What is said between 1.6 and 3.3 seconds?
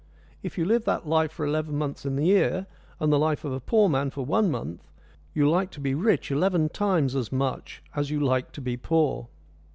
months in the year, and the